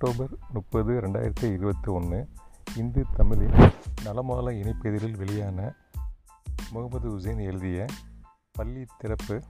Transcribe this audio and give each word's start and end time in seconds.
October 0.00 0.38
முப்பது 0.52 1.00
ரெண்டாயிரத்தி 1.00 1.52
இருபத்தி 1.52 1.90
ஒன்று 1.90 2.28
இந்து 2.76 3.04
தமிழில் 3.14 3.72
நலமால 4.04 4.50
இணைப்பெதிரில் 4.50 5.16
வெளியான 5.16 5.74
முகமது 6.70 7.08
ஹுசேன் 7.10 7.40
எழுதிய 7.40 7.86
பள்ளி 8.52 8.86
திறப்பு 8.98 9.42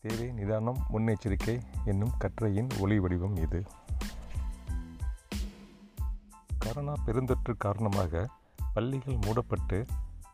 தேவை 0.00 0.32
நிதானம் 0.32 0.78
முன்னெச்சரிக்கை 0.92 1.62
என்னும் 1.84 2.12
கட்டுரையின் 2.18 2.68
ஒளி 2.80 2.98
வடிவம் 2.98 3.36
இது. 3.36 3.64
கரோனா 6.64 6.92
பெருந்தொற்று 7.06 7.56
காரணமாக 7.58 8.28
பள்ளிகள் 8.74 9.18
மூடப்பட்டு 9.26 9.86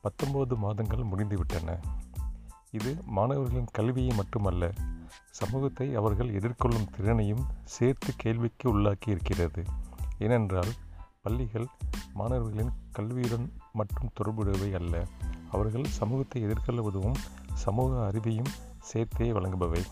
பத்தொன்பது 0.02 0.56
மாதங்கள் 0.56 1.04
முடிந்துவிட்டன. 1.04 1.79
இது 2.71 2.96
மாணவர்களின் 3.07 3.68
கல்வியை 3.72 4.16
மட்டுமல்ல 4.16 4.72
சமூகத்தை 5.41 5.86
அவர்கள் 5.95 6.31
எதிர்கொள்ளும் 6.39 6.91
திறனையும் 6.96 7.45
சேர்த்து 7.64 8.11
கேள்விக்கு 8.17 8.67
உள்ளாக்கி 8.75 9.09
இருக்கிறது 9.09 9.63
ஏனென்றால் 10.18 10.72
பள்ளிகள் 11.22 11.67
மாணவர்களின் 12.13 12.72
கல்வியுடன் 12.93 13.46
மட்டும் 13.72 14.13
தொடர்புடையவை 14.14 14.71
அல்ல. 14.75 14.95
அவர்கள் 15.50 15.86
சமூகத்தை 15.99 16.43
எதிர்கொள்ள 16.43 16.82
உதவும் 16.82 17.19
சமூக 17.55 17.93
அறிவையும் 18.11 18.53
சேர்த்தே 18.91 19.29
வழங்குபவை. 19.32 19.82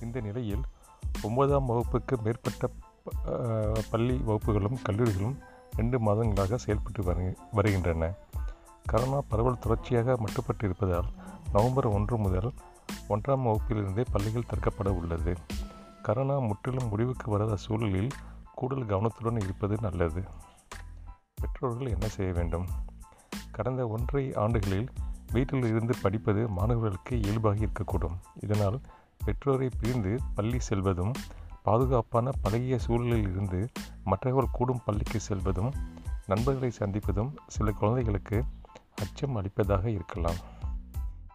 இந்த 0.00 0.20
நிலையில் 0.20 0.64
ஒன்பதாம் 1.22 1.66
வகுப்புக்கு 1.66 2.14
மேற்பட்ட 2.24 2.70
பள்ளி 3.90 4.16
வகுப்புகளும் 4.26 4.78
கல்லூரிகளும் 4.88 5.36
ரெண்டு 5.76 5.98
மாதங்களாக 6.06 6.58
செயல்பட்டு 6.64 7.02
வருகின்றன. 7.52 8.12
கரோனா 8.92 9.18
பரவல் 9.28 9.58
தொடர்ச்சியாக 9.58 10.16
மட்டுப்பட்டு 10.24 10.64
இருப்பதால் 10.68 11.08
நவம்பர் 11.52 11.86
ஒன்று 11.86 12.16
முதல் 12.18 12.50
ஒன்றாம் 13.08 13.46
வகுப்பிலிருந்தே 13.46 14.04
பள்ளிகள் 14.12 14.46
திறக்கப்பட 14.46 14.88
உள்ளது. 14.88 15.36
கரோனா 16.02 16.46
முற்றிலும் 16.46 16.88
முடிவுக்கு 16.88 17.30
வராத 17.30 17.56
சூழலில் 17.56 18.08
கூடுதல் 18.54 18.86
கவனத்துடன் 18.86 19.40
இருப்பது 19.40 19.76
நல்லது. 19.80 20.22
பெற்றோர்கள் 21.34 21.86
என்ன 21.86 22.08
செய்ய 22.08 22.32
வேண்டும்? 22.32 22.66
கடந்த 23.52 23.86
ஒன்றரை 23.86 24.34
ஆண்டுகளில் 24.34 24.90
வீட்டில் 25.32 25.64
இருந்து 25.64 25.94
படிப்பது 26.02 26.48
மாணவர்களுக்கு 26.48 27.20
இயல்பாக 27.20 27.56
இருக்கக்கூடும். 27.56 28.16
இதனால் 28.40 28.80
பெற்றோரை 29.24 29.68
பிரிந்து 29.80 30.18
பள்ளி 30.34 30.58
செல்வதும் 30.68 31.12
பாதுகாப்பான 31.62 32.30
பழகிய 32.42 32.78
சூழலில் 32.78 33.30
இருந்து 33.30 33.70
மற்றவர்கள் 34.04 34.52
கூடும் 34.52 34.80
பள்ளிக்கு 34.84 35.20
செல்வதும் 35.28 35.72
நண்பர்களை 36.26 36.72
சந்திப்பதும் 36.78 37.34
சில 37.46 37.70
குழந்தைகளுக்கு 37.70 38.44
அச்சம் 38.96 39.36
அளிப்பதாக 39.36 39.90
இருக்கலாம். 39.90 40.51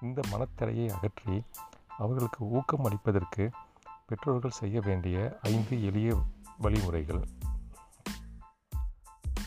இந்த 0.01 0.21
மனத்தடையை 0.31 0.89
அகற்றி 0.89 1.43
அவர்களுக்கு 1.87 2.45
ஊக்கம் 2.45 2.85
அளிப்பதற்கு 2.85 3.51
பெற்றோர்கள் 4.07 4.51
செய்ய 4.51 4.81
வேண்டிய 4.81 5.39
ஐந்து 5.41 5.83
எளிய 5.83 6.17
வழிமுறைகள். 6.57 7.27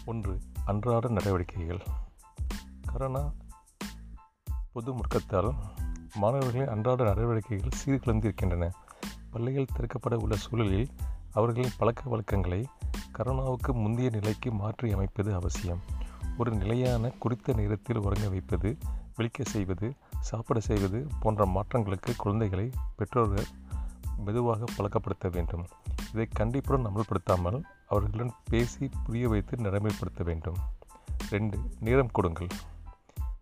ஒன்று 0.07 0.41
அன்றாட 0.65 1.09
நடவடிக்கைகள். 1.09 1.83
கரோனா 2.93 3.33
பொது 4.73 4.93
முற்கத்தால் 4.93 5.55
மாணவர்களின் 6.15 6.69
அன்றாட 6.69 7.05
நடவடிக்கைகள் 7.05 7.79
சீர்குலைந்திருக்கின்றன 7.85 8.71
பள்ளிகள் 9.31 9.73
திறக்கப்பட 9.73 10.15
உள்ள 10.15 10.37
சூழலில் 10.37 10.89
அவர்களின் 11.33 11.73
பழக்க 11.79 12.03
வழக்கங்களை 12.05 12.67
கரோனாவுக்கு 13.13 13.73
முந்தைய 13.73 14.11
நிலைக்கு 14.11 14.53
மாற்றி 14.53 14.93
அமைப்பது 14.93 15.35
அவசியம். 15.35 15.81
ஒரு 16.39 16.51
நிலையான 16.51 17.09
குறித்த 17.09 17.53
நேரத்தில் 17.53 17.97
உறங்க 17.97 18.29
வைப்பது 18.29 18.77
விழிக்க 19.21 19.45
செய்வது 19.55 19.87
சாப்பிட 20.29 20.59
செய்வது 20.61 20.99
போன்ற 21.23 21.47
மாற்றங்களுக்கு 21.47 22.11
குழந்தைகளை 22.17 22.65
பெற்றோர்கள் 22.99 23.49
மெதுவாக 24.25 24.65
பழக்கப்படுத்த 24.77 25.29
வேண்டும். 25.29 25.65
இதை 26.13 26.27
கண்டிப்புடன் 26.39 26.87
அமல்படுத்தாமல் 26.87 27.59
அவர்களுடன் 27.89 28.33
பேசி 28.51 28.85
புரிய 29.05 29.29
வைத்து 29.29 29.57
நடைமுறைப்படுத்த 29.57 30.25
வேண்டும். 30.29 30.59
ரெண்டு 31.31 31.59
நேரம் 31.81 32.13
கொடுங்கள். 32.13 32.51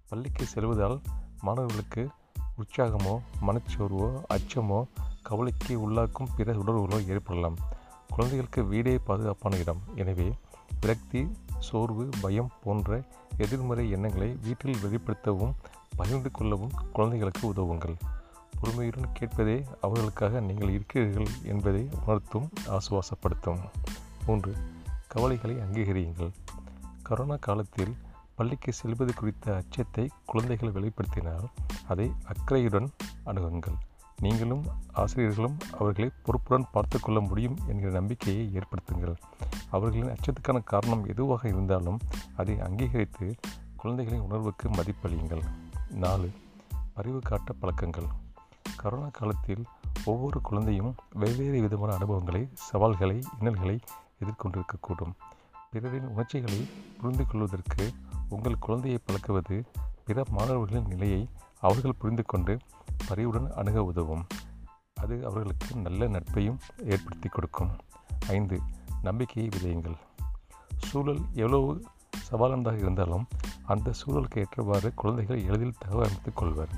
பள்ளிக்கு 0.09 0.47
செல்வதால் 0.47 0.99
மாணவர்களுக்கு 1.41 2.03
உற்சாகமோ 2.61 3.15
மனச்சோர்வோ 3.47 4.09
அச்சமோ 4.37 4.81
கவலைக்கு 5.23 5.75
உள்ளாக்கும் 5.85 6.33
பிற 6.37 6.55
உணர்வுகளோ 6.55 7.01
ஏற்படலாம். 7.07 7.59
குழந்தைகளுக்கு 8.15 8.63
வீடே 8.73 8.97
பாதுகாப்பான 9.09 9.57
இடம். 9.57 9.83
எனவே 9.95 10.29
விரக்தி 10.81 11.23
சோர்வு 11.67 12.05
பயம் 12.21 12.51
போன்ற 12.65 12.99
எதிர்மறை 13.45 13.85
எண்ணங்களை 13.91 14.29
வீட்டில் 14.45 14.81
வெளிப்படுத்தவும் 14.85 15.55
பகிர்ந்து 15.99 16.31
கொள்ளவும் 16.31 16.75
குழந்தைகளுக்கு 16.93 17.45
உதவுங்கள். 17.53 17.97
பொறுமையுடன் 18.61 19.13
கேட்பதே 19.13 19.57
அவர்களுக்காக 19.81 20.41
நீங்கள் 20.41 20.71
இருக்கிறீர்கள் 20.71 21.31
என்பதை 21.45 21.83
உணர்த்தும் 22.07 22.49
ஆசுவாசப்படுத்தும். 22.77 23.63
மூன்று 24.27 24.53
கவலைகளை 25.09 25.57
அங்கீகரியுங்கள். 25.57 26.33
கரோனா 27.09 27.37
காலத்தில் 27.39 27.95
பள்ளிக்கு 28.37 28.73
செல்வது 28.73 29.13
குறித்த 29.15 29.55
அச்சத்தை 29.55 30.05
குழந்தைகள் 30.27 30.73
வெளிப்படுத்தினால் 30.73 31.47
அதை 31.89 32.09
அக்கறையுடன் 32.25 32.89
அணுகுங்கள். 33.27 33.79
நீங்களும் 34.21 34.65
ஆசிரியர்களும் 34.93 35.57
அவர்களை 35.79 36.11
பொறுப்புடன் 36.23 36.71
பார்த்து 36.73 37.01
கொள்ள 37.01 37.21
முடியும் 37.21 37.57
என்கிற 37.69 37.91
நம்பிக்கையை 37.91 38.45
ஏற்படுத்துங்கள். 38.55 39.17
அவர்களின் 39.71 40.15
அச்சத்துக்கான 40.15 40.59
காரணம் 40.65 41.05
எதுவாக 41.07 41.49
இருந்தாலும் 41.49 41.99
அதை 42.37 42.55
அங்கீகரித்து 42.61 43.27
குழந்தைகளின் 43.77 44.27
உணர்வுக்கு 44.29 44.69
மதிப்பளியுங்கள். 44.69 45.45
நாலு. 45.91 46.31
அறிவு 46.95 47.19
காட்ட 47.19 47.53
பழக்கங்கள். 47.53 48.07
கரோனா 48.83 49.11
காலத்தில் 49.11 49.65
ஒவ்வொரு 50.05 50.41
குழந்தையும் 50.41 50.95
வெவ்வேறு 51.13 51.61
விதமான 51.61 51.95
அனுபவங்களை 51.95 52.49
சவால்களை 52.53 53.23
இன்னல்களை 53.39 53.81
எதிர்கொண்டிருக்கக்கூடும். 54.25 55.13
பிறரின் 55.71 56.07
உணர்ச்சிகளை 56.07 56.69
புரிந்து 57.01 57.27
கொள்வதற்கு 57.27 57.93
உங்கள் 58.29 58.59
குழந்தையை 58.59 59.01
பழக்குவது 59.05 59.65
பிற 60.05 60.25
மாணவர்களின் 60.31 60.87
நிலையை 60.87 61.29
அவர்கள் 61.61 61.95
புரிந்து 61.99 62.25
கொண்டு 62.25 62.59
பரிவுடன் 63.07 63.53
அணுக 63.53 63.85
உதவும். 63.85 64.27
அது 64.95 65.25
அவர்களுக்கு 65.25 65.77
நல்ல 65.77 66.09
நட்பையும் 66.09 66.59
ஏற்படுத்தி 66.85 67.29
கொடுக்கும். 67.29 67.71
ஐந்து. 68.29 68.61
நம்பிக்கையை 69.03 69.51
விதையுங்கள். 69.57 69.97
சூழல் 70.77 71.21
எவ்வளவு 71.33 71.85
சவாலானதாக 72.31 72.77
இருந்தாலும் 72.77 73.27
அந்த 73.69 73.93
சூழலுக்கு 74.07 74.39
ஏற்றவாறு 74.39 74.95
குழந்தைகள் 74.95 75.45
எளிதில் 75.45 75.75
தகவமைத்துக் 75.85 76.35
கொள்வர். 76.35 76.69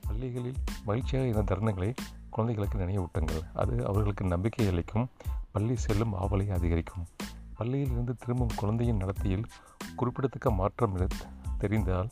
பள்ளிகளில் 0.00 0.54
மகிழ்ச்சியாக 0.84 1.28
இருந்த 1.28 1.54
தருணங்களை 1.54 1.94
குழந்தைகளுக்கு 2.30 2.78
நினைவூட்டுங்கள் 2.78 3.50
அது 3.54 3.86
அவர்களுக்கு 3.86 4.24
நம்பிக்கை 4.24 4.68
அளிக்கும். 4.68 5.08
பள்ளி 5.52 5.76
செல்லும் 5.76 6.14
ஆவலை 6.14 6.50
அதிகரிக்கும். 6.50 7.06
பள்ளியில் 7.56 7.90
இருந்து 7.90 8.16
திரும்பும் 8.16 8.54
குழந்தையின் 8.56 8.96
நடத்தையில் 8.96 9.44
குறிப்பிடத்தக்க 9.96 10.50
மாற்றம் 10.50 11.06
தெரிந்தால் 11.58 12.08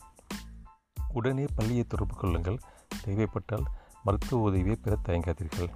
உடனே 1.13 1.45
பள்ளியை 1.55 1.83
தொடர்பு 1.83 2.15
கொள்ளுங்கள். 2.15 2.59
தேவைப்பட்டால் 3.03 3.63
மருத்துவ 4.03 4.41
உதவியை 4.41 4.75
பெற 4.75 4.97
தயங்காதீர்கள். 5.05 5.69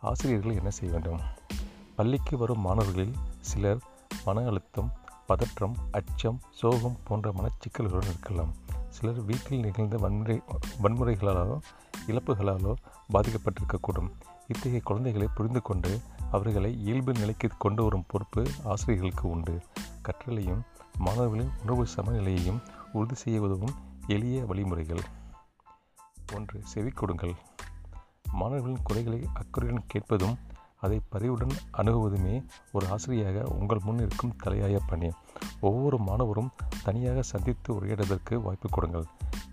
ஆசிரியர்கள் 0.00 0.56
என்ன 0.56 0.70
செய்ய 0.70 0.94
வேண்டும்? 0.94 1.20
பள்ளிக்கு 1.96 2.38
வரும் 2.38 2.60
மாணவர்களில் 2.60 3.14
சிலர் 3.40 3.82
மன 4.24 4.46
அழுத்தம் 4.46 5.04
பதற்றம் 5.26 5.76
அச்சம் 5.90 6.38
சோகம் 6.50 6.98
போன்ற 7.04 7.32
மனச்சிக்கல்களுடன் 7.38 8.12
இருக்கலாம். 8.14 8.52
சிலர் 8.88 9.20
வீட்டில் 9.24 9.64
நிகழ்ந்த 9.64 9.96
வன்முறை 9.96 10.36
வன்முறைகளாலோ 10.82 11.56
இழப்புகளாலோ 12.06 12.72
பாதிக்கப்பட்டிருக்கக்கூடும். 13.14 14.10
இத்தகைய 14.46 14.80
குழந்தைகளை 14.84 15.28
புரிந்து 15.34 15.62
கொண்டு 15.62 16.00
அவர்களை 16.30 16.70
இயல்பு 16.84 17.12
நிலைக்கு 17.12 17.48
கொண்டு 17.58 17.82
வரும் 17.82 18.04
பொறுப்பு 18.06 18.42
ஆசிரியர்களுக்கு 18.64 19.28
உண்டு. 19.28 19.54
கற்றலையும் 20.02 20.62
மாணவர்களின் 20.98 21.52
உணர்வு 21.62 21.86
சமநிலையையும் 21.96 22.60
உறுதி 22.92 23.14
செய்ய 23.14 23.40
உதவும் 23.40 23.74
எளிய 24.06 24.44
வழிமுறைகள். 24.44 25.04
ஒன்று 26.34 26.58
செவி 26.62 26.90
கொடுங்கள் 26.90 27.34
மாணவர்களின் 28.32 28.82
குறைகளை 28.82 29.20
அக்கறையுடன் 29.34 29.86
கேட்பதும் 29.86 30.38
அதை 30.86 30.98
பதிவுடன் 31.12 31.54
அணுகுவதுமே 31.78 32.36
ஒரு 32.72 32.86
ஆசிரியாக 32.86 33.44
உங்கள் 33.58 33.84
முன் 33.84 33.98
இருக்கும் 33.98 34.36
தலையாய 34.44 34.78
பணி. 34.86 35.08
ஒவ்வொரு 35.60 35.98
மாணவரும் 35.98 36.50
தனியாக 36.84 37.22
சந்தித்து 37.22 37.74
உரையாடுவதற்கு 37.74 38.34
வாய்ப்பு 38.42 38.68
கொடுங்கள். 38.68 39.06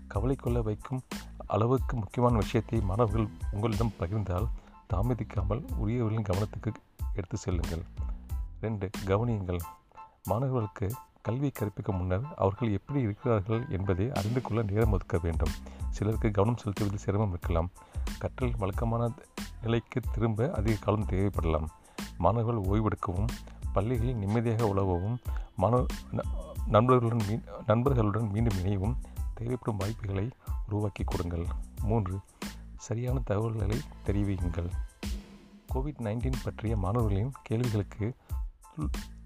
கவலை 0.08 0.36
கொள்ள 0.36 0.62
வைக்கும் 0.62 1.02
அளவுக்கு 1.46 1.96
முக்கியமான 1.96 2.36
விஷயத்தை 2.36 2.80
மாணவர்கள் 2.80 3.26
உங்களிடம் 3.52 3.96
பகிர்ந்தால் 4.00 4.48
தாமதிக்காமல் 4.94 5.62
உரியவர்களின் 5.78 6.28
கவனத்துக்கு 6.30 6.70
எடுத்து 7.14 7.36
செல்லுங்கள். 7.36 7.82
ரெண்டு 8.60 8.90
கவனியுங்கள். 9.04 9.60
மாணவர்களுக்கு 10.22 10.86
கல்வி 11.22 11.50
கற்பிக்க 11.50 11.92
முன்னர் 11.92 12.24
அவர்கள் 12.36 12.72
எப்படி 12.72 13.00
இருக்கிறார்கள் 13.00 13.62
என்பதை 13.68 14.06
அறிந்து 14.14 14.40
கொள்ள 14.42 14.62
நேரம் 14.62 14.92
ஒதுக்க 14.92 15.18
வேண்டும். 15.22 15.54
சிலருக்கு 15.90 16.30
கவனம் 16.30 16.58
செலுத்துவதில் 16.58 17.04
சிரமம் 17.04 17.28
இருக்கலாம். 17.28 17.70
கற்றல் 18.18 18.56
வழக்கமான 18.58 19.02
நிலைக்கு 19.64 19.98
திரும்ப 20.14 20.50
அதிக 20.58 20.76
காலம் 20.80 21.08
தேவைப்படலாம். 21.12 21.68
மாணவர்கள் 22.24 22.60
ஓய்வெடுக்கவும் 22.72 23.30
பள்ளிகளில் 23.72 24.20
நிம்மதியாக 24.22 24.62
உழவவும் 24.72 25.16
மாணவ 25.62 25.82
நண்பர்களுடன் 26.74 27.26
மீ 27.28 27.34
நண்பர்களுடன் 27.66 28.28
மீண்டும் 28.34 28.58
இணையவும் 28.60 28.96
தேவைப்படும் 29.38 29.80
வாய்ப்புகளை 29.80 30.26
உருவாக்கி 30.68 31.04
கொடுங்கள். 31.04 31.46
மூன்று 31.88 32.16
சரியான 32.86 33.18
தகவல்களை 33.30 33.78
தெரிவியுங்கள். 34.06 34.70
கோவிட் 35.72 36.02
நைன்டீன் 36.06 36.42
பற்றிய 36.44 36.74
மாணவர்களின் 36.84 37.32
கேள்விகளுக்கு 37.42 38.06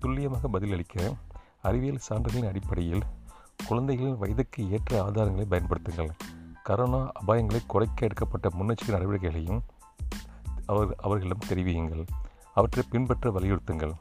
துல்லியமாக 0.02 0.48
பதிலளிக்க 0.48 1.14
அறிவியல் 1.68 2.04
சான்றுகளின் 2.08 2.50
அடிப்படையில் 2.50 3.04
குழந்தைகளின் 3.66 4.18
வயதுக்கு 4.22 4.60
ஏற்ற 4.74 4.92
ஆதாரங்களை 5.06 5.46
பயன்படுத்துங்கள். 5.54 6.12
கரோனா 6.68 7.00
அபாயங்களை 7.20 7.60
குறைக்க 7.66 8.06
எடுக்கப்பட்ட 8.06 8.48
முன்னெச்சரிக்கை 8.58 8.94
நடவடிக்கைகளையும் 8.96 9.60
அவர் 10.68 10.96
அவர்களிடம் 10.98 11.48
தெரிவியுங்கள். 11.48 12.06
அவற்றை 12.54 12.84
பின்பற்ற 12.90 13.30
வலியுறுத்துங்கள். 13.30 13.94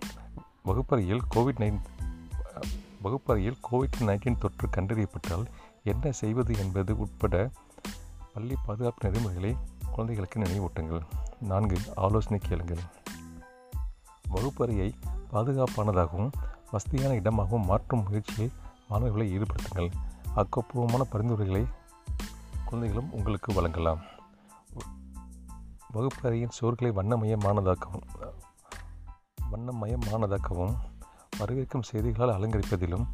வகுப்பறையில் 0.63 1.21
கோவிட் 1.35 1.59
நைன் 1.59 1.79
வகுப்பறையில் 3.01 3.57
கோவிட் 3.71 3.99
நைன்டீன் 3.99 4.37
தொற்று 4.37 4.67
கண்டறியப்பட்டால் 4.67 5.45
என்ன 5.83 6.11
செய்வது 6.11 6.57
என்பது 6.57 6.99
உட்பட 6.99 7.49
பள்ளி 8.33 8.55
பாதுகாப்பு 8.65 9.09
நெறிமுறைகளை 9.09 9.55
குழந்தைகளுக்கு 9.91 10.39
நினைவூட்டுங்கள். 10.39 11.03
நான்கு 11.39 11.77
ஆலோசனை 11.95 12.39
கேளுங்கள். 12.39 12.83
வகுப்பறையை 14.29 14.93
பாதுகாப்பானதாகவும் 15.31 16.31
வசதியான 16.71 17.13
இடமாகவும் 17.13 17.65
மாற்றும் 17.65 18.03
முயற்சியில் 18.03 18.51
மாணவர்களை 18.87 19.39
ஈடுபடுத்துங்கள். 19.39 19.89
ஆக்கப்பூர்வமான 20.35 21.01
பரிந்துரைகளை 21.09 21.65
குழந்தைகளும் 22.65 23.13
உங்களுக்கு 23.13 23.53
வழங்கலாம். 23.53 24.01
வகுப்பறையின் 25.97 26.49
சுவர்களை 26.61 26.91
வண்ணமயமானதாக்கவும் 26.91 28.07
வண்ணமயமானதாக்கவும் 29.51 30.75
வரவேற்கும் 31.39 31.83
செய்திகளால் 31.91 32.37
அலங்கரிப்பதிலும் 32.37 33.05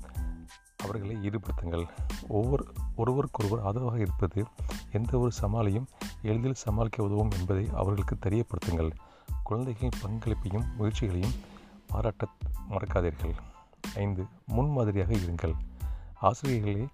அவர்களை 0.77 1.15
ஈடுபடுத்துங்கள். 1.29 1.87
ஒவ்வொரு 2.27 2.67
ஒருவருக்கொருவர் 2.95 3.61
ஆதரவாக 3.61 3.99
இருப்பது 3.99 4.45
எந்த 4.91 5.17
ஒரு 5.17 5.31
சமாளியும் 5.31 5.87
எளிதில் 6.21 6.53
சமாளிக்க 6.53 7.03
உதவும் 7.03 7.31
என்பதை 7.39 7.69
அவர்களுக்கு 7.73 8.15
தெரியப்படுத்துங்கள். 8.15 8.91
குழந்தைகளின் 9.43 9.99
பங்களிப்பையும் 10.01 10.75
முயற்சிகளையும் 10.77 11.35
பாராட்ட 11.87 12.27
மறக்காதீர்கள். 12.69 13.33
ஐந்து 13.95 14.25
முன்மாதிரியாக 14.45 15.13
இருங்கள். 15.13 15.53
ஆசிரியர்களே 16.19 16.87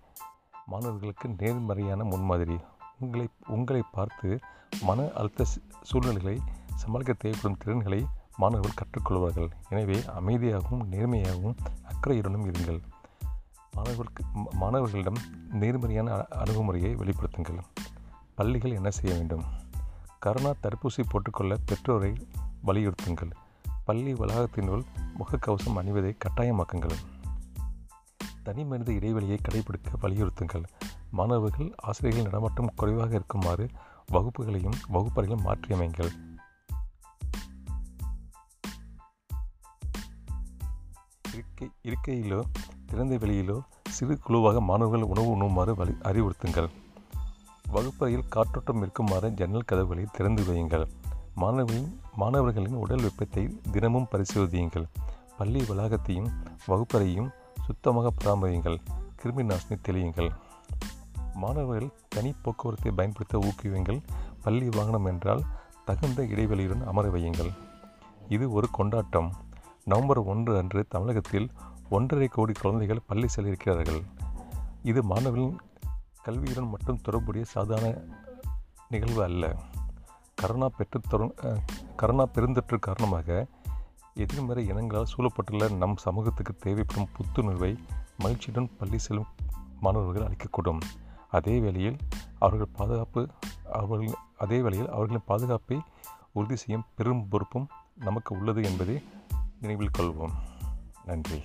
மாணவர்களுக்கு 0.66 1.30
நேர்மறையான 1.38 2.04
முன்மாதிரி 2.04 2.60
உங்களை 3.00 3.28
உங்களை 3.48 3.84
பார்த்து 3.92 4.40
மன 4.82 5.10
அழுத்த 5.16 5.46
சூழ்நிலைகளை 5.82 6.42
சமாளிக்க 6.76 7.14
தேவைப்படும் 7.14 7.58
திறன்களை 7.58 8.08
மாணவர்கள் 8.38 8.86
கற்றுக்கொள்வார்கள். 8.86 9.50
எனவே 9.70 10.00
அமைதியாகவும் 10.00 10.84
நேர்மையாகவும் 10.92 11.56
அக்கறையுடனும் 11.84 12.46
இருங்கள். 12.46 12.82
மாணவர்களுக்கு 13.72 14.24
மாணவர்களிடம் 14.52 15.18
நேர்மறையான 15.52 16.26
அணுகுமுறையை 16.30 16.96
வெளிப்படுத்துங்கள். 16.96 17.60
பள்ளிகள் 18.36 18.72
என்ன 18.72 18.90
செய்ய 18.90 19.16
வேண்டும்? 19.16 19.44
கரோனா 20.26 20.54
தடுப்பூசி 20.64 21.04
போட்டுக்கொள்ள 21.10 21.58
பெற்றோரை 21.66 22.14
வலியுறுத்துங்கள். 22.66 23.32
பள்ளி 23.86 24.14
வளாகத்தினுள் 24.14 24.84
முகக்கவசம் 25.20 25.76
அணிவதை 25.76 26.18
கட்டாயமாக்குங்கள். 26.26 26.98
தனி 28.44 28.66
மனித 28.66 28.92
இடைவெளியை 28.94 29.40
கடைபிடிக்க 29.42 29.92
வலியுறுத்துங்கள். 30.02 30.64
மாணவர்கள் 31.12 31.74
ஆசிரியர்கள் 31.78 32.24
நடமாட்டம் 32.24 32.74
குறைவாக 32.76 33.16
இருக்குமாறு 33.16 33.70
வகுப்புகளையும் 34.12 34.78
வகுப்பறைகளையும் 34.88 35.46
மாற்றியமைங்கள். 35.46 36.12
இருக்கை 41.34 41.72
இருக்கையிலோ 41.84 42.44
திறந்த 42.86 43.16
வெளியிலோ 43.16 43.62
சிறு 43.90 44.20
குழுவாக 44.20 44.62
மாணவர்கள் 44.62 45.02
உணவு 45.02 45.30
உண்ணுமாறு 45.30 45.76
வலி 45.76 45.92
அறிவுறுத்துங்கள். 45.92 46.70
வகுப்பறையில் 47.72 48.28
காற்றோட்டம் 48.28 48.78
இருக்குமாறு 48.78 49.32
ஜன்னல் 49.32 49.62
கதவுகளை 49.62 50.06
திறந்து 50.12 50.44
வையுங்கள். 50.44 50.88
மாணவர்களின் 51.36 52.00
மாணவர்களின் 52.16 52.74
உடல் 52.74 53.02
வெப்பத்தை 53.02 53.60
தினமும் 53.72 54.08
பரிசோதியுங்கள். 54.12 54.86
பள்ளி 55.38 55.62
வளாகத்தையும் 55.62 56.30
வகுப்பறையும் 56.66 57.30
சுத்தமாக 57.64 58.12
பராமரியுங்கள். 58.12 58.78
கிருமி 59.24 59.44
நாசினி 59.46 59.78
தெளியுங்கள். 59.82 60.30
மாணவர்கள் 61.44 61.96
தனி 62.16 62.32
போக்குவரத்தை 62.44 62.92
பயன்படுத்த 63.00 63.38
ஊக்குவியுங்கள். 63.48 64.00
பள்ளி 64.44 64.68
வாகனம் 64.78 65.10
என்றால் 65.12 65.44
தகுந்த 65.88 66.24
இடைவெளியுடன் 66.34 66.84
அமர 66.92 67.06
வையுங்கள். 67.16 67.52
இது 68.36 68.46
ஒரு 68.58 68.70
கொண்டாட்டம். 68.78 69.30
நவம்பர் 69.86 70.22
ஒன்று 70.32 70.54
அன்று 70.58 70.82
தமிழகத்தில் 70.96 71.48
ஒன்றரை 71.90 72.28
கோடி 72.28 72.54
குழந்தைகள் 72.54 73.08
பள்ளி 73.08 73.28
செல்ல 73.28 73.50
இருக்கிறார்கள் 73.50 74.02
இது 74.90 75.00
மாணவர்களின் 75.04 75.58
கல்வியுடன் 76.26 76.72
மட்டும் 76.74 77.02
தொடர்புடைய 77.06 77.46
சாதாரண 77.56 77.90
நிகழ்வு 78.90 79.22
அல்ல. 79.24 79.44
கரோனா 80.42 80.68
பெற்று 80.78 81.00
தொரு 81.12 81.26
கரோனா 82.02 82.26
பெருந்தொற்று 82.36 82.78
காரணமாக 82.80 83.48
எதிர்மறை 84.24 84.64
இனங்களால் 84.72 85.12
சூழப்பட்டுள்ள 85.14 85.64
நம் 85.82 85.98
சமூகத்துக்கு 86.06 86.54
தேவைப்படும் 86.66 87.12
புத்துணர்வை 87.16 87.72
மகிழ்ச்சியுடன் 88.18 88.70
பள்ளி 88.80 89.00
செல்லும் 89.06 89.30
மாணவர்கள் 89.80 90.28
அளிக்கக்கூடும். 90.28 90.82
அதே 91.30 91.60
வேளையில் 91.60 91.98
அவர்கள் 92.40 92.68
பாதுகாப்பு 92.74 93.28
அவர்கள் 93.72 94.14
அதே 94.38 94.62
வேளையில் 94.62 94.90
அவர்களின் 94.90 95.24
பாதுகாப்பை 95.26 95.82
உறுதி 96.32 96.56
செய்யும் 96.56 96.86
பெரும் 96.96 97.28
பொறுப்பும் 97.30 97.68
நமக்கு 97.96 98.38
உள்ளது 98.38 98.64
என்பதை 98.64 99.04
நினைவில் 99.62 99.90
கொள்வோம். 99.98 100.34
நன்றி. 101.06 101.42